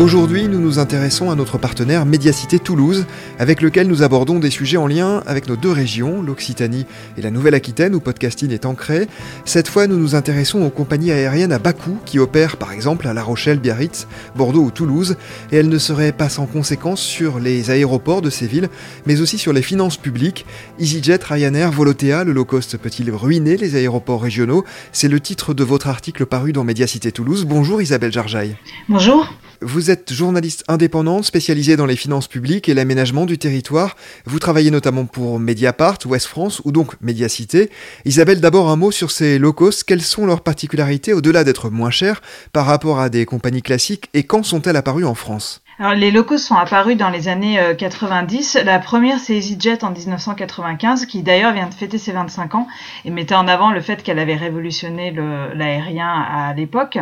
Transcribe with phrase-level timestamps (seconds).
[0.00, 3.04] Aujourd'hui, nous nous intéressons à notre partenaire Médiacité Toulouse,
[3.40, 7.32] avec lequel nous abordons des sujets en lien avec nos deux régions, l'Occitanie et la
[7.32, 9.08] Nouvelle-Aquitaine, où Podcasting est ancré.
[9.44, 13.12] Cette fois, nous nous intéressons aux compagnies aériennes à Bakou, qui opèrent par exemple à
[13.12, 14.06] La Rochelle, Biarritz,
[14.36, 15.16] Bordeaux ou Toulouse,
[15.50, 18.68] et elles ne seraient pas sans conséquences sur les aéroports de ces villes,
[19.04, 20.46] mais aussi sur les finances publiques.
[20.78, 24.64] EasyJet, Ryanair, Volotea, le low cost peut-il ruiner les aéroports régionaux?
[24.92, 27.46] C'est le titre de votre article paru dans Médiacité Toulouse.
[27.46, 28.54] Bonjour Isabelle Jarjaille.
[28.88, 29.28] Bonjour.
[29.60, 33.96] Vous êtes journaliste indépendante spécialisée dans les finances publiques et l'aménagement du territoire.
[34.24, 37.68] Vous travaillez notamment pour Mediapart, Ouest France ou donc Mediacité.
[38.04, 39.82] Isabelle, d'abord un mot sur ces low cost.
[39.82, 44.22] Quelles sont leurs particularités au-delà d'être moins chères par rapport à des compagnies classiques et
[44.22, 45.60] quand sont-elles apparues en France?
[45.80, 48.56] Alors, les locaux sont apparus dans les années 90.
[48.56, 52.66] Euh, La première, c'est EasyJet en 1995, qui d'ailleurs vient de fêter ses 25 ans
[53.04, 55.12] et mettait en avant le fait qu'elle avait révolutionné
[55.54, 56.98] l'aérien à l'époque.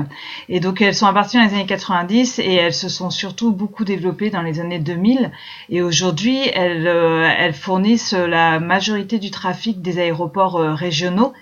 [0.50, 3.86] Et donc, elles sont apparues dans les années 90 et elles se sont surtout beaucoup
[3.86, 5.30] développées dans les années 2000.
[5.70, 11.32] Et aujourd'hui, elles, euh, elles fournissent la majorité du trafic des aéroports euh, régionaux.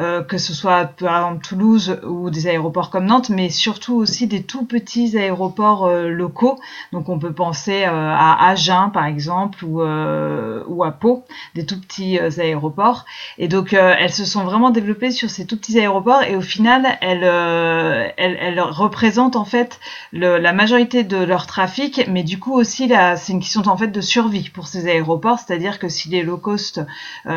[0.00, 4.28] Euh, que ce soit par exemple Toulouse ou des aéroports comme Nantes, mais surtout aussi
[4.28, 6.56] des tout petits aéroports euh, locaux.
[6.92, 11.24] Donc on peut penser euh, à Agen par exemple ou, ou à Pau,
[11.56, 13.06] des tout petits aéroports.
[13.38, 16.86] Et donc elles se sont vraiment développées sur ces tout petits aéroports et au final
[17.00, 19.80] elles, elles, elles représentent en fait
[20.12, 23.88] le, la majorité de leur trafic, mais du coup aussi c'est une question en fait
[23.88, 26.80] de survie pour ces aéroports, c'est-à-dire que si les low cost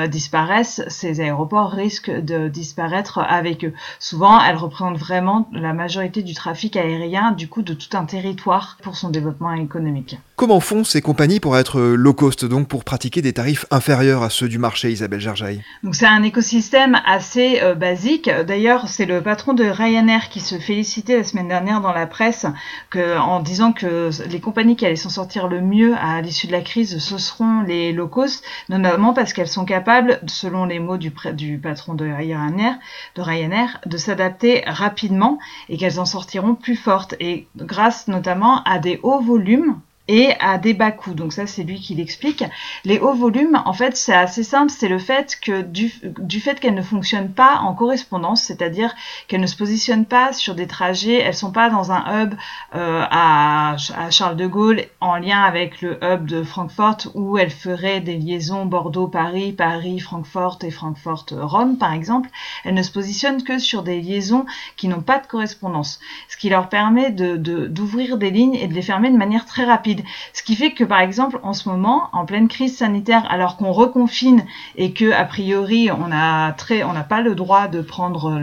[0.08, 3.74] disparaissent, ces aéroports risquent de disparaître avec eux.
[4.00, 8.78] Souvent, elles représentent vraiment la majorité du trafic aérien, du coup, de tout un territoire
[8.84, 10.18] pour son développement économique.
[10.42, 14.32] Comment font ces compagnies pour être low cost, donc pour pratiquer des tarifs inférieurs à
[14.32, 18.28] ceux du marché, Isabelle Gerjaille Donc c'est un écosystème assez euh, basique.
[18.48, 22.48] D'ailleurs, c'est le patron de Ryanair qui se félicitait la semaine dernière dans la presse
[22.96, 26.62] en disant que les compagnies qui allaient s'en sortir le mieux à l'issue de la
[26.62, 31.14] crise, ce seront les low cost, notamment parce qu'elles sont capables, selon les mots du,
[31.34, 32.80] du patron de Ryanair,
[33.14, 35.38] de Ryanair de s'adapter rapidement
[35.70, 39.76] et qu'elles en sortiront plus fortes et grâce notamment à des hauts volumes
[40.08, 41.14] et à des bas coûts.
[41.14, 42.44] Donc ça, c'est lui qui l'explique.
[42.86, 44.72] Les hauts volumes, en fait, c'est assez simple.
[44.72, 48.94] C'est le fait que du, du fait qu'elles ne fonctionnent pas en correspondance, c'est-à-dire
[49.28, 52.34] qu'elles ne se positionnent pas sur des trajets, elles sont pas dans un hub
[52.76, 57.52] euh, à, à, Charles de Gaulle en lien avec le hub de Francfort où elles
[57.52, 62.30] feraient des liaisons Bordeaux-Paris, Paris-Francfort et Francfort-Rome, par exemple.
[62.64, 64.46] Elles ne se positionnent que sur des liaisons
[64.78, 67.32] qui n'ont pas de correspondance, ce qui leur permet de
[67.68, 69.91] d'ouvrir des lignes et de les fermer de manière très rapide.
[70.34, 73.72] Ce qui fait que, par exemple, en ce moment, en pleine crise sanitaire, alors qu'on
[73.72, 78.40] reconfine et que, a priori, on a très, on n'a pas le droit de prendre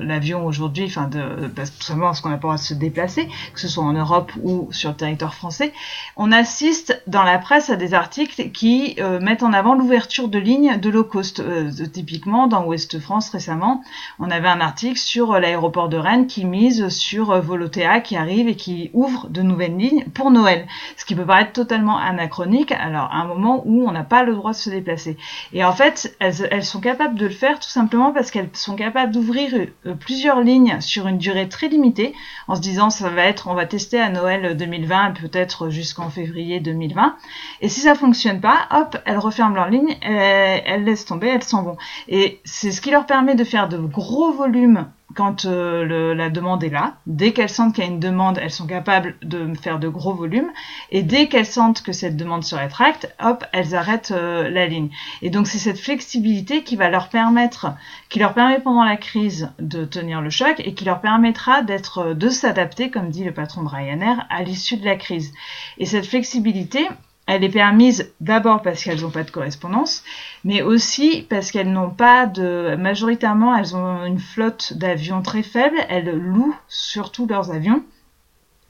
[0.00, 2.74] l'avion aujourd'hui, enfin, de, parce, tout simplement parce qu'on n'a pas le droit de se
[2.74, 5.72] déplacer, que ce soit en Europe ou sur le territoire français,
[6.16, 10.38] on assiste dans la presse à des articles qui euh, mettent en avant l'ouverture de
[10.38, 11.40] lignes de low cost.
[11.40, 13.82] Euh, typiquement, dans Ouest France récemment,
[14.18, 18.48] on avait un article sur l'aéroport de Rennes qui mise sur euh, Volotea qui arrive
[18.48, 23.08] et qui ouvre de nouvelles lignes pour Noël ce qui peut paraître totalement anachronique, alors
[23.12, 25.16] à un moment où on n'a pas le droit de se déplacer.
[25.52, 29.12] Et en fait, elles, sont capables de le faire tout simplement parce qu'elles sont capables
[29.12, 29.52] d'ouvrir
[29.86, 32.14] euh, plusieurs lignes sur une durée très limitée,
[32.48, 36.60] en se disant ça va être, on va tester à Noël 2020 peut-être jusqu'en février
[36.60, 37.16] 2020.
[37.60, 41.42] Et si ça fonctionne pas, hop, elles referment leur ligne, elles, elles laissent tomber, elles
[41.42, 41.76] s'en vont.
[42.08, 46.30] Et c'est ce qui leur permet de faire de gros volumes quand euh, le, la
[46.30, 46.94] demande est là.
[47.06, 50.14] Dès qu'elles sentent qu'il y a une demande, elles sont capables de faire de gros
[50.14, 50.50] volumes.
[50.90, 54.90] Et dès qu'elles sentent que cette demande se rétracte, hop, elles arrêtent euh, la ligne.
[55.22, 57.72] Et donc c'est cette flexibilité qui va leur permettre,
[58.08, 61.98] qui leur permet pendant la crise de tenir le choc et qui leur permettra d'être,
[61.98, 65.32] euh, de s'adapter, comme dit le patron de Ryanair, à l'issue de la crise.
[65.78, 66.86] Et cette flexibilité,
[67.30, 70.02] elle est permise d'abord parce qu'elles n'ont pas de correspondance,
[70.42, 72.74] mais aussi parce qu'elles n'ont pas de...
[72.76, 77.84] Majoritairement, elles ont une flotte d'avions très faible, elles louent surtout leurs avions.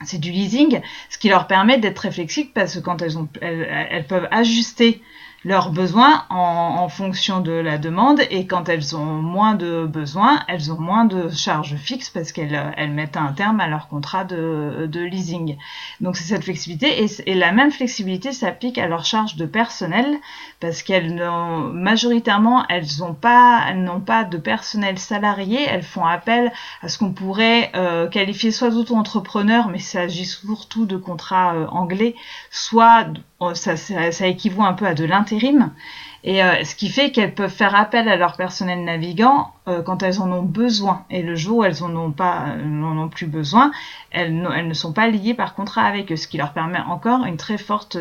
[0.04, 3.28] C'est du leasing, ce qui leur permet d'être très flexibles parce que quand elles, ont,
[3.40, 5.00] elles, peuvent ajuster
[5.44, 10.72] leurs besoins en, fonction de la demande et quand elles ont moins de besoins, elles
[10.72, 14.88] ont moins de charges fixes parce qu'elles elles mettent un terme à leur contrat de,
[14.90, 15.56] de leasing.
[16.00, 20.18] Donc c'est cette flexibilité et, la même flexibilité s'applique à leurs charges de personnel
[20.58, 23.72] parce qu'elles n'ont majoritairement elles n'ont pas
[24.04, 26.52] pas de personnel salarié, elles font appel
[26.82, 31.66] à ce qu'on pourrait euh, qualifier soit d'auto-entrepreneurs mais il s'agit surtout de contrats euh,
[31.68, 32.14] anglais,
[32.50, 33.06] soit
[33.38, 35.04] oh, ça, ça, ça équivaut un peu à de
[36.22, 40.02] Et euh, ce qui fait qu'elles peuvent faire appel à leur personnel navigant euh, quand
[40.02, 41.04] elles en ont besoin.
[41.10, 43.70] Et le jour où elles en ont pas, euh, n'en ont plus besoin,
[44.10, 47.24] elles, elles, ne sont pas liées par contrat avec eux, ce qui leur permet encore
[47.24, 47.96] une très forte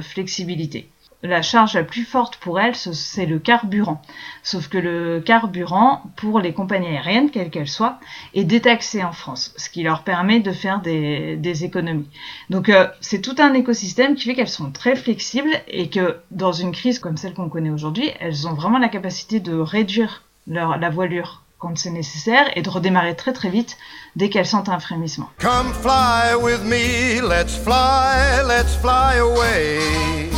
[0.00, 0.88] flexibilité
[1.26, 4.00] la charge la plus forte pour elles, c'est le carburant.
[4.42, 7.98] Sauf que le carburant, pour les compagnies aériennes, quelles qu'elles soient,
[8.34, 12.08] est détaxé en France, ce qui leur permet de faire des, économies.
[12.50, 16.52] Donc euh, c'est tout un écosystème qui fait qu'elles sont très flexibles et que dans
[16.52, 20.90] une crise comme celle qu'on connaît aujourd'hui, elles ont vraiment la capacité de réduire la
[20.90, 23.76] voilure quand c'est nécessaire et de redémarrer très très vite
[24.14, 25.30] dès qu'elles sentent un frémissement.
[25.38, 30.35] Come fly with me, let's fly, let's fly away.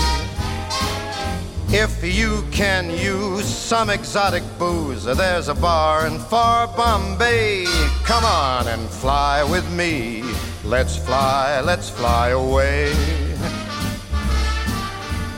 [1.71, 7.67] If you can use some exotic booze, there's a bar in far Bombay.
[8.05, 10.25] Come on and fly with me.
[10.65, 12.95] Let's fly, let's fly away.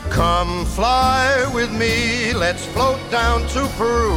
[0.08, 4.14] Come fly with me, let's float down to Peru.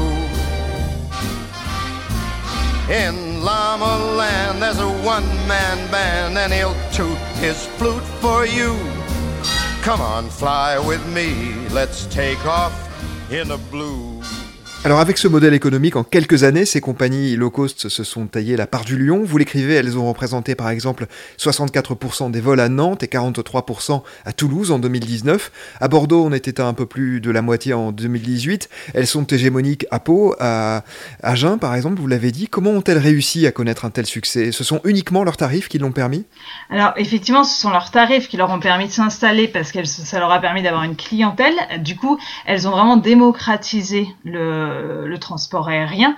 [2.93, 8.77] In Llama Land, there's a one man band, and he'll toot his flute for you.
[9.83, 11.53] Come on, fly with me.
[11.67, 12.71] Let's take off
[13.29, 14.21] in a blue.
[14.85, 18.57] Alors avec ce modèle économique, en quelques années, ces compagnies low cost se sont taillées
[18.57, 19.21] la part du lion.
[19.23, 21.05] Vous l'écrivez, elles ont représenté par exemple
[21.39, 25.53] 64% des vols à Nantes et 43% à Toulouse en 2019.
[25.79, 28.67] À Bordeaux, on était à un peu plus de la moitié en 2018.
[28.93, 30.83] Elles sont hégémoniques à Pau, à
[31.21, 32.49] Agen par exemple, vous l'avez dit.
[32.49, 34.51] Comment ont-elles réussi à connaître un tel succès?
[34.51, 36.25] Ce sont uniquement leurs tarifs qui l'ont permis?
[36.69, 40.19] Alors effectivement, ce sont leurs tarifs qui leur ont permis de s'installer parce que ça
[40.19, 41.55] leur a permis d'avoir une clientèle.
[41.79, 46.15] Du coup, elles ont vraiment démocratisé le le, transport aérien.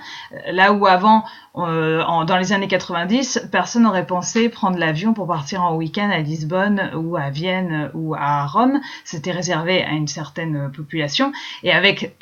[0.50, 1.24] Là où avant,
[1.56, 6.18] euh, dans les années 90, personne n'aurait pensé prendre l'avion pour partir en week-end à
[6.18, 8.80] Lisbonne ou à Vienne ou à Rome.
[9.04, 11.32] C'était réservé à une certaine population.
[11.62, 12.16] Et avec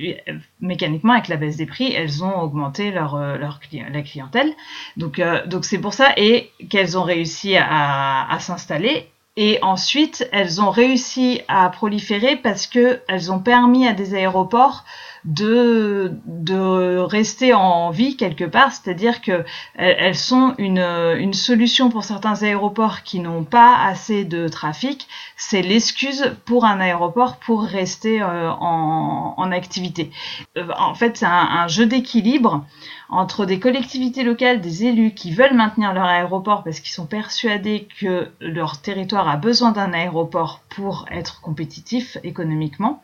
[0.60, 3.60] mécaniquement, avec la baisse des prix, elles ont augmenté leur, leur
[3.92, 4.52] la clientèle.
[4.96, 10.28] Donc, euh, donc c'est pour ça et qu'elles ont réussi à, à s'installer et ensuite,
[10.30, 14.84] elles ont réussi à proliférer parce que elles ont permis à des aéroports
[15.24, 19.44] de, rester en vie quelque part, c'est-à-dire que
[19.74, 25.08] elles sont une, une solution pour certains aéroports qui n'ont pas assez de trafic.
[25.36, 30.10] C'est l'excuse pour un aéroport pour rester euh, en, activité.
[30.56, 32.64] Euh, en fait, c'est un, un jeu d'équilibre
[33.08, 37.86] entre des collectivités locales, des élus qui veulent maintenir leur aéroport parce qu'ils sont persuadés
[38.00, 43.02] que leur territoire a besoin d'un aéroport pour être compétitif économiquement,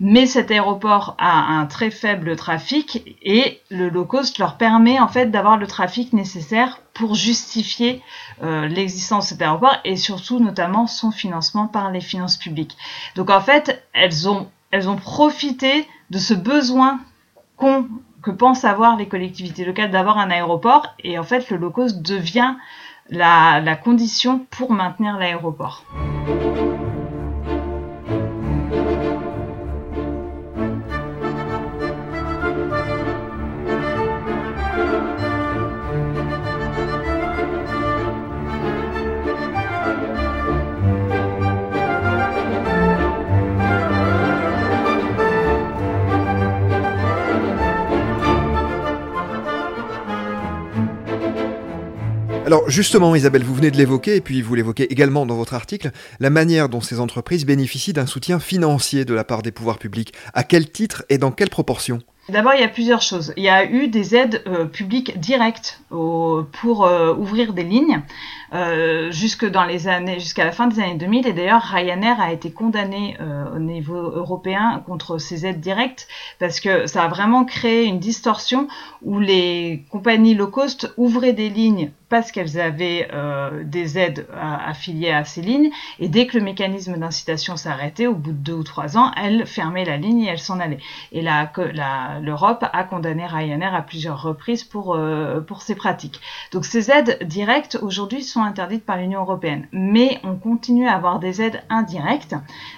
[0.00, 5.08] mais cet aéroport a un très faible trafic et le low cost leur permet en
[5.08, 8.02] fait d'avoir le trafic nécessaire pour justifier
[8.42, 12.76] euh, l'existence de cet aéroport et surtout notamment son financement par les finances publiques.
[13.14, 17.00] Donc en fait, elles ont elles ont profité de ce besoin
[18.22, 22.02] que pensent avoir les collectivités locales d'avoir un aéroport et en fait le low cost
[22.02, 22.54] devient
[23.08, 25.84] la condition pour maintenir l'aéroport.
[52.48, 55.90] Alors justement, Isabelle, vous venez de l'évoquer, et puis vous l'évoquez également dans votre article,
[56.18, 60.14] la manière dont ces entreprises bénéficient d'un soutien financier de la part des pouvoirs publics.
[60.32, 62.00] À quel titre et dans quelle proportion?
[62.28, 63.32] D'abord, il y a plusieurs choses.
[63.38, 68.02] Il y a eu des aides euh, publiques directes pour euh, ouvrir des lignes
[68.52, 71.26] euh, jusque dans les années, jusqu'à la fin des années 2000.
[71.26, 73.16] Et d'ailleurs, Ryanair a été condamné
[73.54, 76.06] au niveau européen contre ces aides directes
[76.38, 78.68] parce que ça a vraiment créé une distorsion
[79.02, 83.08] où les compagnies low cost ouvraient des lignes parce qu'elles avaient
[83.64, 85.70] des aides affiliées à ces lignes.
[85.98, 89.46] Et dès que le mécanisme d'incitation s'arrêtait, au bout de deux ou trois ans, elles
[89.46, 90.78] fermaient la ligne et elles s'en allaient.
[91.12, 96.20] Et la, la, l'Europe a condamné Ryanair à plusieurs reprises pour, euh, pour ces pratiques.
[96.52, 101.18] Donc ces aides directes aujourd'hui sont interdites par l'Union européenne, mais on continue à avoir
[101.18, 102.34] des aides indirectes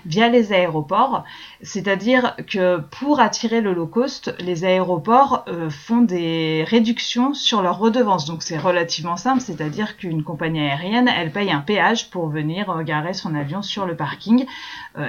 [0.07, 1.25] via les aéroports,
[1.63, 7.79] c'est-à-dire que pour attirer le low cost, les aéroports euh, font des réductions sur leurs
[7.79, 8.27] redevances.
[8.27, 12.83] Donc c'est relativement simple, c'est-à-dire qu'une compagnie aérienne, elle paye un péage pour venir euh,
[12.83, 14.47] garer son avion sur le parking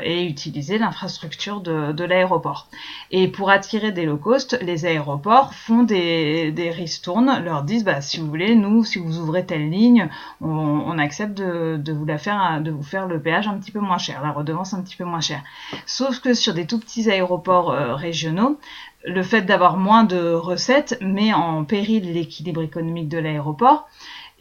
[0.04, 2.68] et utiliser l'infrastructure de, de l'aéroport.
[3.10, 4.18] Et pour attirer des low
[4.62, 9.46] les aéroports font des, ristournes, leur disent bah, si vous voulez, nous, si vous ouvrez
[9.46, 10.10] telle ligne,
[10.42, 13.80] on, accepte de, de, vous la faire, de vous faire le péage un petit peu
[13.80, 15.44] moins cher, la redevance un petit peu moins chère.
[15.86, 18.60] Sauf que sur des tout petits aéroports euh, régionaux,
[19.06, 23.88] le fait d'avoir moins de recettes met en péril l'équilibre économique de l'aéroport.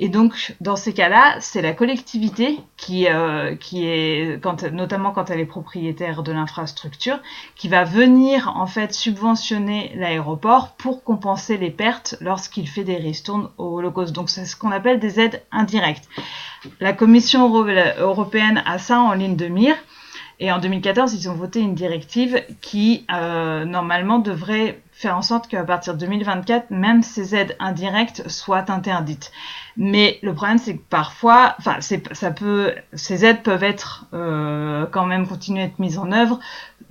[0.03, 4.41] Et donc, dans ces cas-là, c'est la collectivité qui, euh, est,
[4.73, 7.19] notamment quand elle est propriétaire de l'infrastructure,
[7.55, 13.51] qui va venir en fait subventionner l'aéroport pour compenser les pertes lorsqu'il fait des ristournes
[13.59, 14.15] au Holocauste.
[14.15, 16.09] Donc, c'est ce qu'on appelle des aides indirectes.
[16.81, 17.55] La Commission
[17.99, 19.77] européenne a ça en ligne de mire.
[20.43, 25.49] Et en 2014, ils ont voté une directive qui, euh, normalement, devrait faire en sorte
[25.49, 29.33] qu'à partir de 2024, même ces aides indirectes soient interdites.
[29.77, 35.07] Mais le problème, c'est que parfois, enfin, ça peut, ces aides peuvent être euh, quand
[35.07, 36.39] même continuer à être mises en œuvre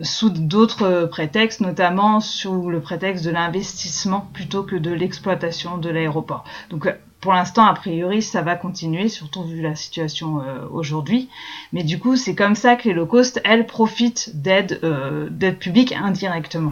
[0.01, 6.45] sous d'autres prétextes, notamment sous le prétexte de l'investissement plutôt que de l'exploitation de l'aéroport.
[6.69, 6.87] Donc
[7.21, 11.29] pour l'instant, a priori, ça va continuer, surtout vu la situation euh, aujourd'hui.
[11.73, 15.57] Mais du coup, c'est comme ça que les low cost, elles, profitent d'aide euh, d'aide
[15.57, 16.71] publique indirectement.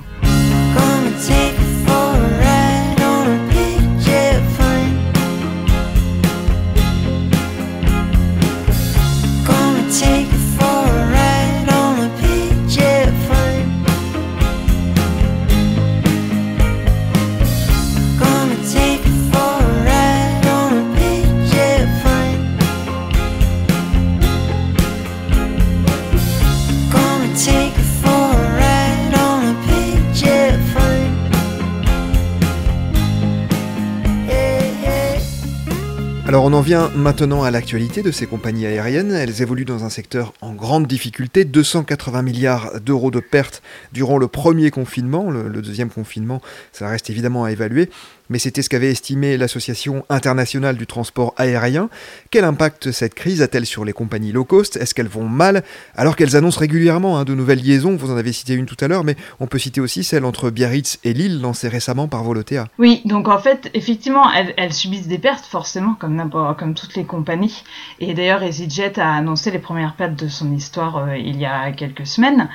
[36.28, 39.14] Alors on en vient maintenant à l'actualité de ces compagnies aériennes.
[39.14, 41.46] Elles évoluent dans un secteur en grande difficulté.
[41.46, 43.62] 280 milliards d'euros de pertes
[43.94, 45.32] durant le premier confinement.
[45.32, 46.42] Le, deuxième confinement,
[46.74, 47.90] ça reste évidemment à évaluer
[48.30, 51.90] mais c'était ce qu'avait estimé l'Association internationale du transport aérien.
[52.32, 54.78] Quel impact cette crise a-t-elle sur les compagnies low cost?
[54.78, 55.64] Est-ce qu'elles vont mal?
[55.96, 58.88] Alors qu'elles annoncent régulièrement hein, de nouvelles liaisons Vous en avez cité une tout à
[58.88, 62.68] l'heure, mais on peut citer aussi celle entre Biarritz et Lille lancée récemment par Volotea.
[62.78, 67.64] Oui, donc en fait, effectivement, elles, subissent des pertes forcément, comme, comme toutes les compagnies.
[68.00, 71.72] Et d'ailleurs, EasyJet a annoncé les premières pertes de son histoire euh, il y a
[71.72, 72.50] quelques semaines.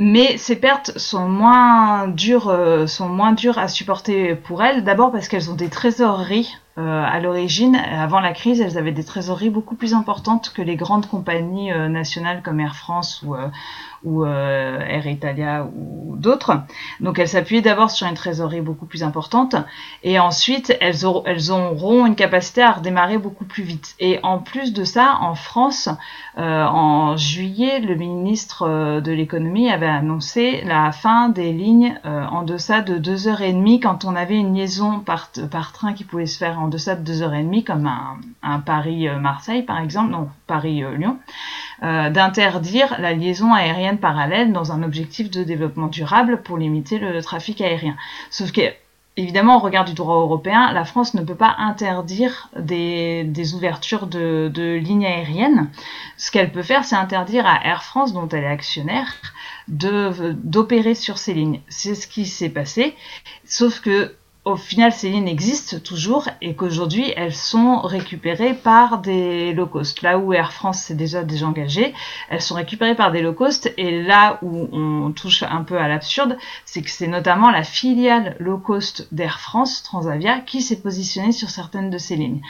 [0.00, 4.84] Mais ces pertes sont moins dures, euh, sont moins dures à supporter pour elles.
[4.84, 7.76] D'abord parce qu'elles ont des trésoreries à l'origine.
[7.76, 11.88] Avant la crise, elles avaient des trésoreries beaucoup plus importantes que les grandes compagnies euh,
[11.88, 13.24] nationales comme Air France
[14.04, 16.62] ou, euh, Air Italia ou d'autres.
[17.00, 19.56] Donc elles s'appuient d'abord sur une trésorerie beaucoup plus importante
[20.02, 23.94] et ensuite elles, auront, une capacité à redémarrer beaucoup plus vite.
[23.98, 25.88] Et en plus de ça, en France,
[26.38, 32.24] euh, en juillet, le ministre euh, de l'économie avait annoncé la fin des lignes euh,
[32.26, 36.38] en deçà de 2h30 quand on avait une liaison par, par train qui pouvait se
[36.38, 37.90] faire en deçà de 2h30 comme
[38.42, 41.18] un, Paris-Marseille par exemple, non Paris-Lyon.
[41.82, 47.22] Euh, d'interdire la liaison aérienne parallèle dans un objectif de développement durable pour limiter le
[47.22, 47.96] trafic aérien.
[48.30, 48.72] Sauf que
[49.18, 54.06] Évidemment, au regard du droit européen, la France ne peut pas interdire des, des ouvertures
[54.06, 55.70] de, de, lignes aériennes.
[56.16, 59.12] Ce qu'elle peut faire, c'est interdire à Air France, dont elle est actionnaire,
[59.66, 61.60] d'opérer sur ces lignes.
[61.68, 62.94] C'est ce qui s'est passé,
[63.44, 64.14] sauf que
[64.48, 70.00] au final, ces lignes existent toujours et qu'aujourd'hui, elles sont récupérées par des low cost.
[70.00, 71.92] Là où Air France s'est déjà désengagé,
[72.30, 73.70] elles sont récupérées par des low cost.
[73.76, 78.36] Et là où on touche un peu à l'absurde, c'est que c'est notamment la filiale
[78.38, 82.40] low cost d'Air France, Transavia, qui s'est positionnée sur certaines de ces lignes.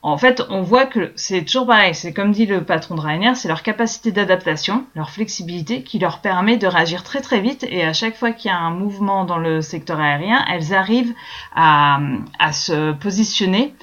[0.00, 1.94] En fait, on voit que c'est toujours pareil.
[1.94, 6.20] C'est comme dit le patron de Ryanair, c'est leur capacité d'adaptation, leur flexibilité qui leur
[6.20, 7.66] permet de réagir très très vite.
[7.68, 11.14] Et à chaque fois qu'il y a un mouvement dans le secteur aérien, elles arrivent
[11.54, 11.98] à,
[12.38, 13.74] à se positionner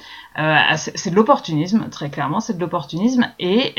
[0.76, 3.74] c'est de l'opportunisme, très clairement, c'est de l'opportunisme, et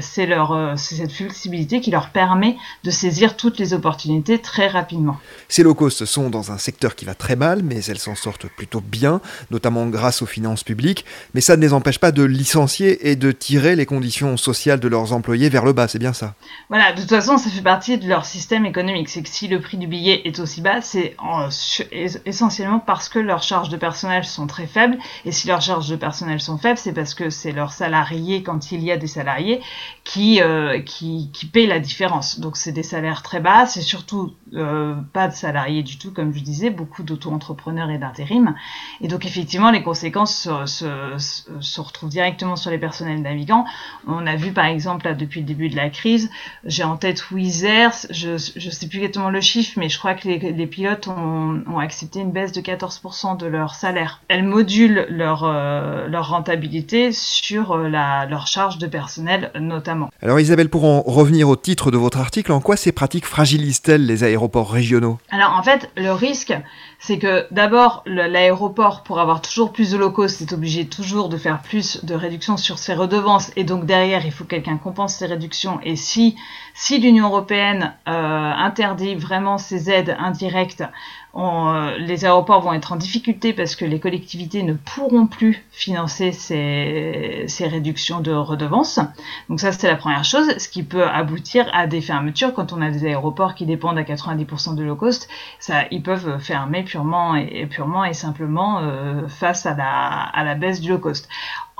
[0.00, 4.68] c'est leur, euh, c'est cette flexibilité qui leur permet de saisir toutes les opportunités très
[4.68, 5.16] rapidement.
[5.48, 8.46] Ces low cost sont dans un secteur qui va très mal, mais elles s'en sortent
[8.46, 13.08] plutôt bien, notamment grâce aux finances publiques, mais ça ne les empêche pas de licencier
[13.10, 16.34] et de tirer les conditions sociales de leurs employés vers le bas, c'est bien ça?
[16.68, 19.60] Voilà, de toute façon, ça fait partie de leur système économique, c'est que si le
[19.60, 21.16] prix du billet est aussi bas, c'est
[22.24, 25.96] essentiellement parce que leurs charges de personnel sont très faibles, et si leurs charges de
[25.96, 29.60] personnel sont faibles, c'est parce que c'est leurs salariés, quand il y a des salariés,
[30.04, 32.40] qui, euh, qui, qui paient la différence.
[32.40, 36.32] Donc c'est des salaires très bas, c'est surtout euh, pas de salariés du tout, comme
[36.32, 38.54] je disais, beaucoup d'auto-entrepreneurs et d'intérim.
[39.00, 43.64] Et donc effectivement, les conséquences se, retrouvent directement sur les personnels navigants.
[44.06, 46.30] On a vu par exemple, depuis le début de la crise,
[46.64, 47.58] j'ai en tête Wizz
[48.10, 51.78] je ne sais plus exactement le chiffre, mais je crois que les, pilotes ont, ont,
[51.78, 54.22] accepté une baisse de 14% de leur salaire.
[54.28, 55.77] Elles modulent leur, euh,
[56.08, 60.10] leur rentabilité sur euh, la, leur charge de personnel notamment.
[60.22, 64.04] Alors Isabelle, pour en revenir au titre de votre article, en quoi ces pratiques fragilisent-elles
[64.06, 65.18] les aéroports régionaux?
[65.30, 66.54] Alors en fait, le risque,
[66.98, 71.36] c'est que d'abord, l'aéroport, pour avoir toujours plus de low cost, est obligé toujours de
[71.36, 75.14] faire plus de réductions sur ses redevances, et donc derrière, il faut que quelqu'un compense
[75.14, 75.80] ces réductions.
[75.82, 76.36] Et si,
[76.74, 80.84] si l'Union européenne euh, interdit vraiment ces aides indirectes,
[81.34, 86.32] euh, les aéroports vont être en difficulté parce que les collectivités ne pourront plus financer
[86.32, 88.98] ces, réductions de redevances.
[89.48, 92.80] Donc ça, c'est la première chose, ce qui peut aboutir à des fermetures quand on
[92.80, 95.28] a des aéroports qui dépendent à 90% de low cost.
[95.90, 97.68] Ils peuvent fermer purement et,
[98.14, 101.28] simplement euh, face à la baisse du low cost.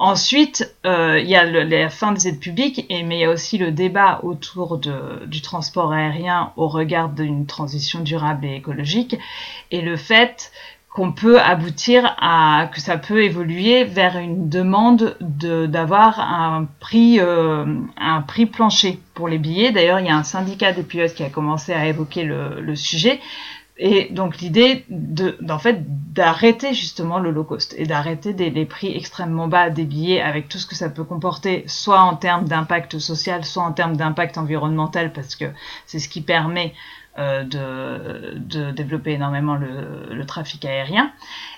[0.01, 3.31] Ensuite, euh, il y a le, la fin des aides publiques, mais il y a
[3.31, 9.19] aussi le débat autour du transport aérien au regard d'une transition durable et écologique,
[9.73, 10.53] et le fait
[10.95, 17.19] qu'on peut aboutir à que ça peut évoluer vers une demande de d'avoir un prix
[17.19, 17.67] euh,
[17.99, 19.73] un prix plancher pour les billets.
[19.73, 23.21] D'ailleurs, il y a un syndicat des pilotes qui a commencé à évoquer le sujet
[23.79, 28.67] et donc l'idée de, d'en fait d'arrêter justement le low cost et d'arrêter des, les
[28.67, 32.47] prix extrêmement bas des billets avec tout ce que ça peut comporter, soit en termes
[32.47, 35.45] d'impact social, soit en termes d'impact environnemental, parce que
[35.87, 36.75] c'est ce qui permet
[37.17, 41.11] de, de, développer énormément le, le, trafic aérien.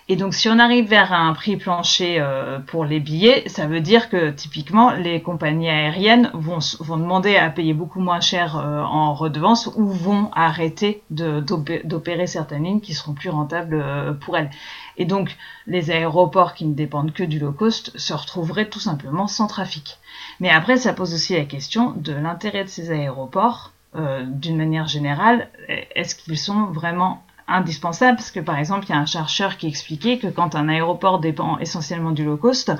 [0.09, 3.80] Et donc si on arrive vers un prix plancher euh, pour les billets, ça veut
[3.80, 8.83] dire que typiquement les compagnies aériennes vont, vont demander à payer beaucoup moins cher euh,
[8.83, 14.50] en redevance ou vont arrêter d'opérer certaines lignes qui seront plus rentables pour elles.
[14.97, 19.26] Et donc les aéroports qui ne dépendent que du low cost se retrouveraient tout simplement
[19.26, 19.98] sans trafic.
[20.40, 24.87] Mais après ça pose aussi la question de l'intérêt de ces aéroports euh, d'une manière
[24.87, 28.16] générale, est-ce qu'ils sont vraiment indispensables?
[28.16, 31.18] Parce que par exemple, il y a un chercheur qui expliquait que quand un aéroport
[31.18, 32.72] dépend essentiellement du low cost,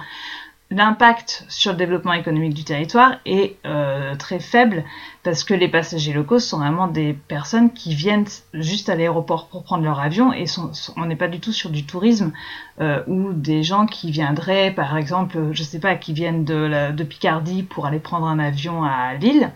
[0.71, 4.85] l'impact sur le développement économique du territoire est euh, très faible
[5.25, 9.65] parce que les passagers cost sont vraiment des personnes qui viennent juste à l'aéroport pour
[9.65, 10.45] prendre leur avion et
[10.97, 12.33] on n'est pas du tout sur du tourisme
[12.81, 17.65] euh, ou des gens qui viendraient par exemple je sais pas qui viennent de Picardie
[17.65, 19.51] pour aller prendre un avion à Lille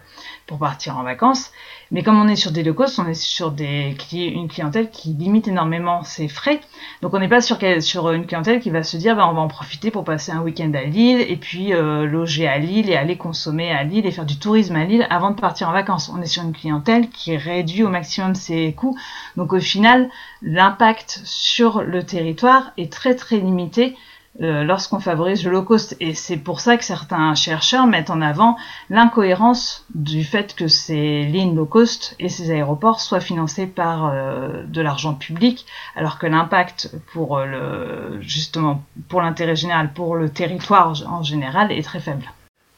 [0.46, 1.50] pour partir en vacances.
[1.90, 5.48] Mais comme on est sur des low cost, on est sur une clientèle qui limite
[5.48, 6.60] énormément ses frais.
[7.02, 7.62] Donc on n'est pas sur,
[8.10, 10.72] une clientèle qui va se dire bah, on va en profiter pour passer un week-end
[10.74, 14.26] à Lille et puis euh, loger à Lille et aller consommer à Lille et faire
[14.26, 16.10] du tourisme à Lille avant de partir en vacances.
[16.14, 18.96] On est sur une clientèle qui réduit au maximum ses coûts.
[19.36, 20.10] Donc au final,
[20.42, 23.96] l'impact sur le territoire est très très limité
[24.40, 25.96] lorsqu'on favorise le low cost.
[26.00, 28.56] Et c'est pour ça que certains chercheurs mettent en avant
[28.90, 34.64] l'incohérence du fait que ces lignes low cost et ces aéroports soient financés par euh,
[34.66, 35.66] de l'argent public,
[35.96, 41.72] alors que l'impact pour euh, le, justement pour l'intérêt général, pour le territoire en général,
[41.72, 42.24] est très faible.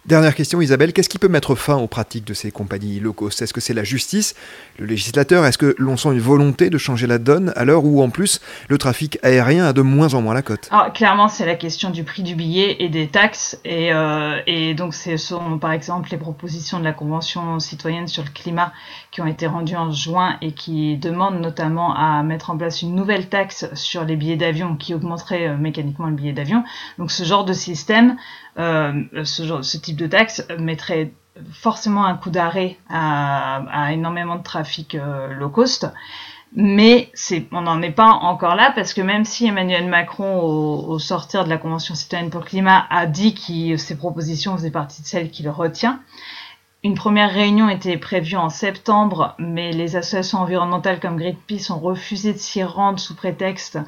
[0.06, 3.42] Dernière question, Isabelle, qu'est-ce qui peut mettre fin aux pratiques de ces compagnies low cost
[3.42, 4.36] Est-ce que c'est la justice,
[4.78, 5.44] le législateur?
[5.44, 8.40] Est-ce que l'on sent une volonté de changer la donne à l'heure où, en plus,
[8.68, 10.68] le trafic aérien a de moins en moins la cote?
[10.70, 13.58] Alors, Clairement, c'est la question du prix du billet et des taxes.
[13.64, 18.22] Et, euh, et donc, ce sont, par exemple, les propositions de la Convention citoyenne sur
[18.22, 18.72] le climat
[19.10, 22.94] qui ont été rendues en juin et qui demandent notamment à mettre en place une
[22.94, 26.62] nouvelle taxe sur les billets d'avion qui augmenterait euh, mécaniquement le billet d'avion.
[26.96, 28.16] Donc, ce genre de système
[28.56, 31.12] ce, genre, ce type de taxe mettrait
[31.52, 35.90] forcément un coup d'arrêt à, énormément de trafic euh, low cost.
[36.54, 37.10] Mais
[37.52, 41.44] on n'en est pas encore là parce que même si Emmanuel Macron, au, au sortir
[41.44, 45.06] de la Convention citoyenne pour le climat, a dit que ses propositions faisaient partie de
[45.06, 46.00] celles qu'il retient,
[46.86, 52.32] une première réunion était prévue en septembre, mais les associations environnementales comme Greenpeace ont refusé
[52.32, 53.78] de s'y rendre sous prétexte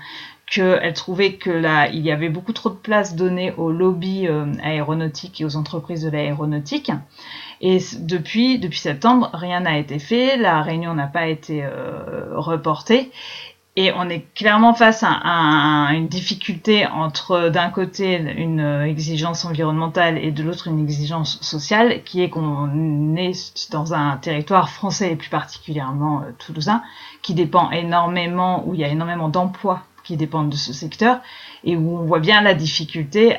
[0.51, 4.47] qu'elle trouvait que là, il y avait beaucoup trop de place donnée aux lobbies euh,
[4.63, 6.91] aéronautiques et aux entreprises de l'aéronautique.
[7.61, 13.11] Et depuis, depuis septembre, rien n'a été fait, la réunion n'a pas été euh, reportée.
[13.81, 20.33] Et on est clairement face à, une difficulté entre d'un côté une exigence environnementale et
[20.33, 25.29] de l'autre une exigence sociale, qui est qu'on est dans un territoire français et plus
[25.29, 26.83] particulièrement euh, toulousain,
[27.23, 31.21] qui dépend énormément, où il y a énormément d'emplois qui dépendent de ce secteur,
[31.65, 33.37] et où on voit bien la difficulté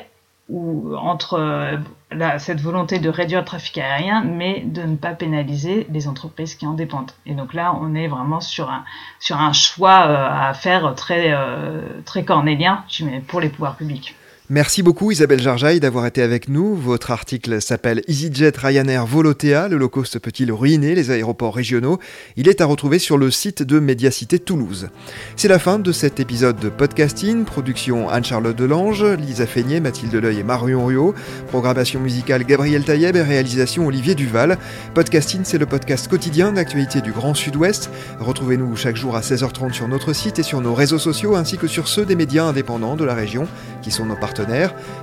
[0.48, 5.86] ou entre euh, cette volonté de réduire le trafic aérien, mais de ne pas pénaliser
[5.90, 7.12] les entreprises qui en dépendent.
[7.26, 8.84] Et donc là, on est vraiment sur un,
[9.18, 12.84] sur un choix euh, à faire très, euh, très cornélien
[13.28, 14.14] pour les pouvoirs publics.
[14.52, 16.74] Merci beaucoup Isabelle Jarjaille d'avoir été avec nous.
[16.74, 22.00] Votre article s'appelle EasyJet Ryanair Volotea, le low cost peut-il ruiner les aéroports régionaux?
[22.34, 24.88] Il est à retrouver sur le site de Médiacité Toulouse.
[25.36, 30.40] C'est la fin de cet épisode de podcasting, production Anne-Charlotte Delange, Lisa Feignet, Mathilde Leuil
[30.40, 31.14] et Marion Ruot,
[31.46, 34.58] programmation musicale Gabriel Taïeb et réalisation Olivier Duval.
[34.94, 37.88] Podcasting, c'est le podcast quotidien d'actualité du Grand Sud-Ouest.
[38.18, 41.68] Retrouvez-nous chaque jour à 16h30 sur notre site et sur nos réseaux sociaux ainsi que
[41.68, 43.46] sur ceux des médias indépendants de la région
[43.80, 44.16] qui sont nos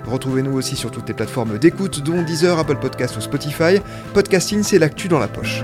[0.06, 3.80] Retrouvez-nous aussi sur toutes les plateformes d'écoute, dont Deezer, Apple Podcast ou Spotify.
[4.14, 5.64] Podcasting, c'est l'actu dans la poche.